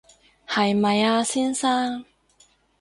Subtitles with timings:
[0.47, 2.03] 係咪啊，先生